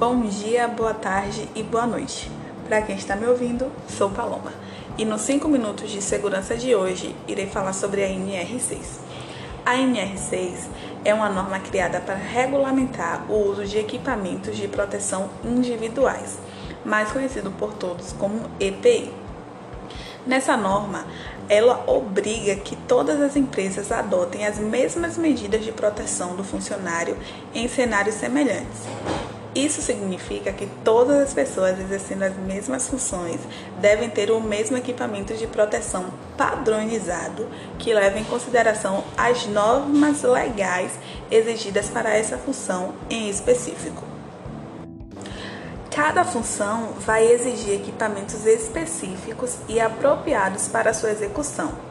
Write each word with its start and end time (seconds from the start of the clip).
Bom 0.00 0.22
dia, 0.22 0.66
boa 0.66 0.94
tarde 0.94 1.46
e 1.54 1.62
boa 1.62 1.86
noite. 1.86 2.32
Para 2.66 2.80
quem 2.80 2.96
está 2.96 3.14
me 3.14 3.26
ouvindo, 3.26 3.70
sou 3.86 4.08
Paloma. 4.08 4.50
E 4.96 5.04
nos 5.04 5.20
5 5.20 5.46
minutos 5.46 5.90
de 5.90 6.00
segurança 6.00 6.56
de 6.56 6.74
hoje, 6.74 7.14
irei 7.28 7.46
falar 7.46 7.74
sobre 7.74 8.02
a 8.02 8.08
NR6. 8.08 8.78
A 9.62 9.74
NR6 9.74 10.68
é 11.04 11.12
uma 11.12 11.28
norma 11.28 11.60
criada 11.60 12.00
para 12.00 12.14
regulamentar 12.14 13.30
o 13.30 13.50
uso 13.50 13.66
de 13.66 13.76
equipamentos 13.76 14.56
de 14.56 14.66
proteção 14.68 15.28
individuais, 15.44 16.38
mais 16.82 17.12
conhecido 17.12 17.50
por 17.50 17.74
todos 17.74 18.14
como 18.14 18.48
EPI. 18.58 19.12
Nessa 20.26 20.56
norma, 20.56 21.04
ela 21.46 21.84
obriga 21.86 22.56
que 22.56 22.74
todas 22.74 23.20
as 23.20 23.36
empresas 23.36 23.92
adotem 23.92 24.46
as 24.46 24.58
mesmas 24.58 25.18
medidas 25.18 25.62
de 25.62 25.72
proteção 25.72 26.34
do 26.36 26.42
funcionário 26.42 27.18
em 27.54 27.68
cenários 27.68 28.14
semelhantes. 28.14 28.88
Isso 29.54 29.82
significa 29.82 30.52
que 30.52 30.68
todas 30.84 31.20
as 31.20 31.34
pessoas 31.34 31.78
exercendo 31.78 32.22
as 32.22 32.36
mesmas 32.36 32.86
funções 32.86 33.40
devem 33.80 34.08
ter 34.08 34.30
o 34.30 34.40
mesmo 34.40 34.76
equipamento 34.76 35.34
de 35.34 35.46
proteção 35.48 36.06
padronizado 36.36 37.48
que 37.76 37.92
leva 37.92 38.18
em 38.18 38.24
consideração 38.24 39.02
as 39.16 39.46
normas 39.46 40.22
legais 40.22 40.92
exigidas 41.30 41.88
para 41.88 42.14
essa 42.14 42.38
função 42.38 42.94
em 43.10 43.28
específico. 43.28 44.04
Cada 45.90 46.24
função 46.24 46.94
vai 47.00 47.26
exigir 47.26 47.74
equipamentos 47.74 48.46
específicos 48.46 49.56
e 49.68 49.80
apropriados 49.80 50.68
para 50.68 50.94
sua 50.94 51.10
execução. 51.10 51.89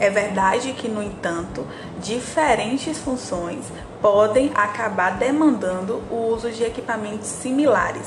É 0.00 0.08
verdade 0.08 0.72
que, 0.72 0.88
no 0.88 1.02
entanto, 1.02 1.66
diferentes 1.98 2.96
funções 2.96 3.66
podem 4.00 4.50
acabar 4.54 5.18
demandando 5.18 6.02
o 6.10 6.32
uso 6.32 6.50
de 6.50 6.64
equipamentos 6.64 7.28
similares. 7.28 8.06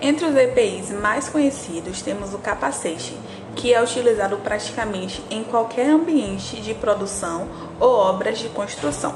Entre 0.00 0.24
os 0.24 0.34
EPIs 0.34 0.90
mais 0.92 1.28
conhecidos 1.28 2.00
temos 2.00 2.32
o 2.32 2.38
capacete, 2.38 3.18
que 3.54 3.74
é 3.74 3.82
utilizado 3.82 4.38
praticamente 4.38 5.22
em 5.30 5.44
qualquer 5.44 5.90
ambiente 5.90 6.58
de 6.62 6.72
produção 6.72 7.46
ou 7.78 7.90
obras 7.90 8.38
de 8.38 8.48
construção. 8.48 9.14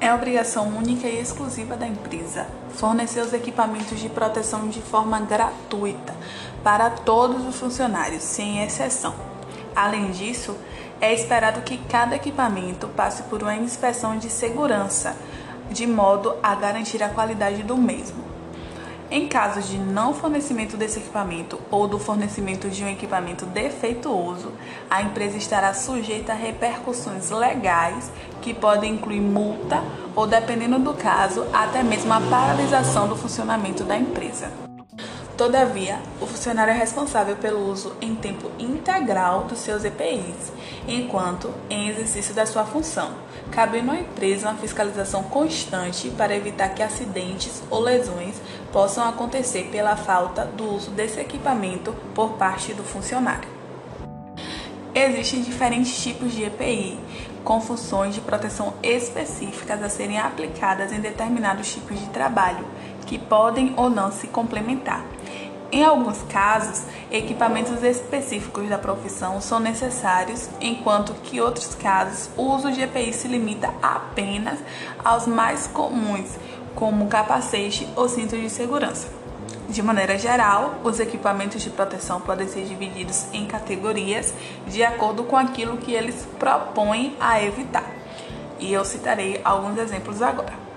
É 0.00 0.14
obrigação 0.14 0.68
única 0.68 1.08
e 1.08 1.20
exclusiva 1.20 1.76
da 1.76 1.88
empresa 1.88 2.46
fornecer 2.70 3.20
os 3.20 3.32
equipamentos 3.32 3.98
de 3.98 4.08
proteção 4.08 4.68
de 4.68 4.80
forma 4.80 5.20
gratuita 5.20 6.14
para 6.62 6.88
todos 6.88 7.44
os 7.46 7.56
funcionários, 7.56 8.22
sem 8.22 8.62
exceção. 8.62 9.29
Além 9.80 10.10
disso, 10.10 10.58
é 11.00 11.14
esperado 11.14 11.62
que 11.62 11.78
cada 11.78 12.14
equipamento 12.14 12.86
passe 12.88 13.22
por 13.22 13.42
uma 13.42 13.56
inspeção 13.56 14.18
de 14.18 14.28
segurança, 14.28 15.16
de 15.70 15.86
modo 15.86 16.36
a 16.42 16.54
garantir 16.54 17.02
a 17.02 17.08
qualidade 17.08 17.62
do 17.62 17.78
mesmo. 17.78 18.22
Em 19.10 19.26
caso 19.26 19.62
de 19.62 19.78
não 19.78 20.12
fornecimento 20.12 20.76
desse 20.76 20.98
equipamento 20.98 21.58
ou 21.70 21.88
do 21.88 21.98
fornecimento 21.98 22.68
de 22.68 22.84
um 22.84 22.88
equipamento 22.88 23.46
defeituoso, 23.46 24.52
a 24.90 25.00
empresa 25.00 25.38
estará 25.38 25.72
sujeita 25.72 26.32
a 26.32 26.36
repercussões 26.36 27.30
legais 27.30 28.12
que 28.42 28.52
podem 28.52 28.96
incluir 28.96 29.22
multa 29.22 29.82
ou, 30.14 30.26
dependendo 30.26 30.78
do 30.78 30.92
caso, 30.92 31.46
até 31.54 31.82
mesmo 31.82 32.12
a 32.12 32.20
paralisação 32.20 33.08
do 33.08 33.16
funcionamento 33.16 33.82
da 33.82 33.96
empresa. 33.96 34.69
Todavia, 35.40 35.98
o 36.20 36.26
funcionário 36.26 36.70
é 36.70 36.76
responsável 36.76 37.34
pelo 37.34 37.66
uso 37.66 37.96
em 37.98 38.14
tempo 38.14 38.50
integral 38.58 39.44
dos 39.44 39.60
seus 39.60 39.86
EPIs, 39.86 40.52
enquanto 40.86 41.50
em 41.70 41.88
exercício 41.88 42.34
da 42.34 42.44
sua 42.44 42.66
função, 42.66 43.14
cabendo 43.50 43.90
à 43.90 43.98
empresa 43.98 44.50
uma 44.50 44.58
fiscalização 44.58 45.22
constante 45.22 46.10
para 46.10 46.36
evitar 46.36 46.68
que 46.74 46.82
acidentes 46.82 47.62
ou 47.70 47.80
lesões 47.80 48.34
possam 48.70 49.08
acontecer 49.08 49.70
pela 49.72 49.96
falta 49.96 50.44
do 50.44 50.74
uso 50.74 50.90
desse 50.90 51.18
equipamento 51.18 51.96
por 52.14 52.32
parte 52.32 52.74
do 52.74 52.84
funcionário. 52.84 53.48
Existem 54.94 55.40
diferentes 55.40 56.02
tipos 56.02 56.32
de 56.32 56.44
EPI, 56.44 56.98
com 57.42 57.62
funções 57.62 58.14
de 58.14 58.20
proteção 58.20 58.74
específicas 58.82 59.82
a 59.82 59.88
serem 59.88 60.18
aplicadas 60.18 60.92
em 60.92 61.00
determinados 61.00 61.72
tipos 61.72 61.98
de 61.98 62.08
trabalho, 62.08 62.66
que 63.06 63.18
podem 63.18 63.72
ou 63.78 63.88
não 63.88 64.12
se 64.12 64.26
complementar. 64.26 65.02
Em 65.72 65.84
alguns 65.84 66.20
casos, 66.22 66.82
equipamentos 67.12 67.80
específicos 67.84 68.68
da 68.68 68.76
profissão 68.76 69.40
são 69.40 69.60
necessários, 69.60 70.48
enquanto 70.60 71.14
que 71.22 71.40
outros 71.40 71.76
casos 71.76 72.28
o 72.36 72.42
uso 72.42 72.72
de 72.72 72.82
EPI 72.82 73.12
se 73.12 73.28
limita 73.28 73.72
apenas 73.80 74.58
aos 75.04 75.28
mais 75.28 75.68
comuns, 75.68 76.36
como 76.74 77.06
capacete 77.06 77.88
ou 77.94 78.08
cinto 78.08 78.36
de 78.36 78.50
segurança. 78.50 79.06
De 79.68 79.80
maneira 79.80 80.18
geral, 80.18 80.80
os 80.82 80.98
equipamentos 80.98 81.62
de 81.62 81.70
proteção 81.70 82.20
podem 82.20 82.48
ser 82.48 82.64
divididos 82.64 83.26
em 83.32 83.46
categorias 83.46 84.34
de 84.66 84.82
acordo 84.82 85.22
com 85.22 85.36
aquilo 85.36 85.76
que 85.76 85.92
eles 85.92 86.26
propõem 86.36 87.16
a 87.20 87.40
evitar. 87.40 87.88
E 88.58 88.72
eu 88.72 88.84
citarei 88.84 89.40
alguns 89.44 89.78
exemplos 89.78 90.20
agora. 90.20 90.69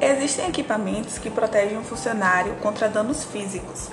Existem 0.00 0.48
equipamentos 0.48 1.16
que 1.16 1.30
protegem 1.30 1.78
o 1.78 1.82
funcionário 1.82 2.54
contra 2.56 2.88
danos 2.88 3.24
físicos. 3.24 3.88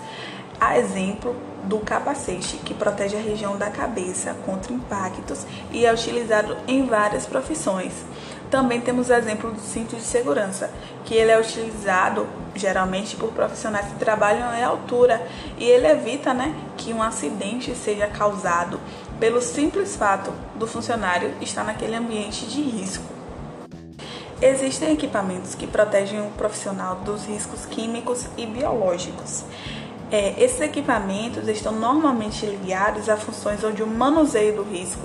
A 0.60 0.78
exemplo 0.78 1.36
do 1.64 1.80
capacete, 1.80 2.58
que 2.58 2.74
protege 2.74 3.16
a 3.16 3.22
região 3.22 3.58
da 3.58 3.70
cabeça 3.70 4.36
contra 4.46 4.74
impactos 4.74 5.46
e 5.72 5.86
é 5.86 5.94
utilizado 5.94 6.58
em 6.68 6.86
várias 6.86 7.26
profissões. 7.26 7.94
Também 8.52 8.82
temos 8.82 9.10
o 9.10 9.14
exemplo 9.14 9.52
do 9.52 9.62
cinto 9.62 9.96
de 9.96 10.04
segurança, 10.04 10.70
que 11.06 11.16
ele 11.16 11.32
é 11.32 11.40
utilizado 11.40 12.28
geralmente 12.54 13.16
por 13.16 13.32
profissionais 13.32 13.88
que 13.88 13.96
trabalham 13.96 14.54
em 14.54 14.64
altura 14.64 15.26
e 15.58 15.64
ele 15.64 15.88
evita 15.88 16.34
né, 16.34 16.54
que 16.78 16.94
um 16.94 17.02
acidente 17.02 17.74
seja 17.76 18.08
causado 18.08 18.80
pelo 19.20 19.42
simples 19.42 19.96
fato 19.96 20.32
do 20.56 20.68
funcionário 20.68 21.34
estar 21.42 21.64
naquele 21.64 21.96
ambiente 21.96 22.46
de 22.46 22.62
risco. 22.62 23.23
Existem 24.46 24.92
equipamentos 24.92 25.56
que 25.56 25.66
protegem 25.66 26.20
o 26.20 26.30
profissional 26.32 26.96
dos 26.96 27.24
riscos 27.24 27.66
químicos 27.66 28.26
e 28.36 28.46
biológicos. 28.46 29.46
É, 30.12 30.34
esses 30.38 30.60
equipamentos 30.60 31.48
estão 31.48 31.72
normalmente 31.72 32.46
ligados 32.46 33.08
a 33.08 33.16
funções 33.16 33.64
onde 33.64 33.82
o 33.82 33.88
manuseio 33.88 34.54
do 34.58 34.64
risco 34.64 35.00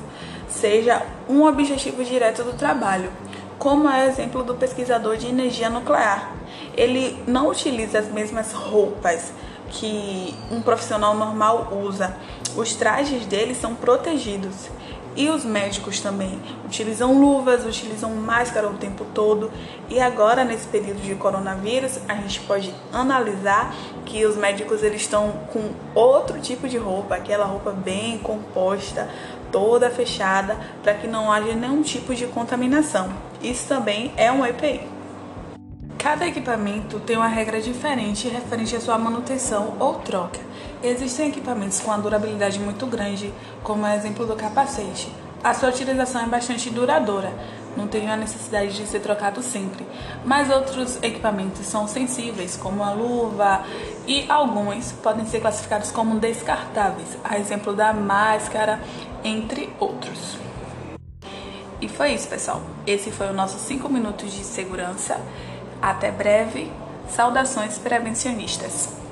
seja 0.48 1.06
um 1.28 1.44
objetivo 1.44 2.02
direto 2.02 2.42
do 2.42 2.54
trabalho, 2.54 3.12
como 3.60 3.88
é 3.88 4.06
o 4.06 4.08
exemplo 4.08 4.42
do 4.42 4.56
pesquisador 4.56 5.16
de 5.16 5.28
energia 5.28 5.70
nuclear. 5.70 6.32
Ele 6.76 7.16
não 7.24 7.48
utiliza 7.48 8.00
as 8.00 8.08
mesmas 8.08 8.52
roupas 8.52 9.32
que 9.70 10.34
um 10.50 10.60
profissional 10.60 11.14
normal 11.14 11.78
usa. 11.80 12.16
Os 12.56 12.74
trajes 12.74 13.24
dele 13.24 13.54
são 13.54 13.72
protegidos. 13.76 14.68
E 15.18 15.28
os 15.30 15.44
médicos 15.44 15.98
também 15.98 16.40
utilizam 16.64 17.20
luvas, 17.20 17.66
utilizam 17.66 18.14
máscara 18.14 18.68
o 18.68 18.74
tempo 18.74 19.04
todo. 19.12 19.50
E 19.90 19.98
agora 19.98 20.44
nesse 20.44 20.68
período 20.68 21.00
de 21.02 21.16
coronavírus, 21.16 21.98
a 22.08 22.14
gente 22.14 22.38
pode 22.42 22.72
analisar 22.92 23.74
que 24.06 24.24
os 24.24 24.36
médicos 24.36 24.80
eles 24.84 25.00
estão 25.00 25.32
com 25.52 25.72
outro 25.92 26.40
tipo 26.40 26.68
de 26.68 26.78
roupa, 26.78 27.16
aquela 27.16 27.46
roupa 27.46 27.72
bem 27.72 28.18
composta, 28.18 29.10
toda 29.50 29.90
fechada, 29.90 30.56
para 30.84 30.94
que 30.94 31.08
não 31.08 31.32
haja 31.32 31.52
nenhum 31.52 31.82
tipo 31.82 32.14
de 32.14 32.28
contaminação. 32.28 33.12
Isso 33.42 33.66
também 33.66 34.12
é 34.16 34.30
um 34.30 34.46
EPI. 34.46 34.82
Cada 35.98 36.28
equipamento 36.28 37.00
tem 37.00 37.16
uma 37.16 37.26
regra 37.26 37.60
diferente 37.60 38.28
referente 38.28 38.76
à 38.76 38.80
sua 38.80 38.96
manutenção 38.96 39.74
ou 39.80 39.94
troca. 39.94 40.47
Existem 40.82 41.28
equipamentos 41.28 41.80
com 41.80 41.90
a 41.90 41.96
durabilidade 41.96 42.60
muito 42.60 42.86
grande, 42.86 43.34
como 43.64 43.82
o 43.82 43.88
exemplo 43.88 44.24
do 44.24 44.36
capacete. 44.36 45.12
A 45.42 45.52
sua 45.52 45.70
utilização 45.70 46.22
é 46.22 46.26
bastante 46.26 46.70
duradoura, 46.70 47.32
não 47.76 47.88
tem 47.88 48.08
a 48.10 48.16
necessidade 48.16 48.74
de 48.74 48.86
ser 48.86 49.00
trocado 49.00 49.42
sempre. 49.42 49.84
Mas 50.24 50.50
outros 50.50 51.02
equipamentos 51.02 51.66
são 51.66 51.88
sensíveis, 51.88 52.56
como 52.56 52.84
a 52.84 52.92
luva, 52.92 53.64
e 54.06 54.24
alguns 54.28 54.92
podem 54.92 55.26
ser 55.26 55.40
classificados 55.40 55.90
como 55.90 56.18
descartáveis, 56.20 57.16
a 57.24 57.38
exemplo 57.38 57.72
da 57.72 57.92
máscara, 57.92 58.80
entre 59.24 59.72
outros. 59.80 60.38
E 61.80 61.88
foi 61.88 62.14
isso, 62.14 62.28
pessoal. 62.28 62.62
Esse 62.86 63.10
foi 63.10 63.28
o 63.28 63.32
nosso 63.32 63.58
5 63.58 63.88
minutos 63.88 64.32
de 64.32 64.44
segurança. 64.44 65.20
Até 65.82 66.10
breve. 66.10 66.70
Saudações 67.08 67.78
prevencionistas. 67.78 69.07